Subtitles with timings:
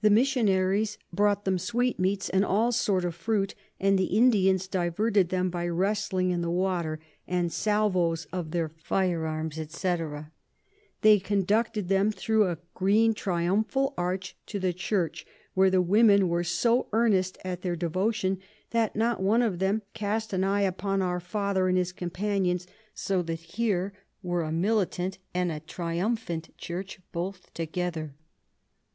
[0.00, 5.50] The Missionaries brought 'em Sweatmeats, and all sort of Fruit; and the Indians diverted them
[5.50, 9.96] by wrestling in the Water, and Salvoes of their Fire Arms, &c.
[11.02, 16.44] They conducted them thro a green Triumphal Arch to the Church, where the Women were
[16.44, 18.38] so earnest at their Devotion,
[18.70, 23.20] that not one of them cast an eye upon our Father and his Companions: so
[23.20, 23.92] that here
[24.22, 28.14] were a Militant and a Triumphant Church both together.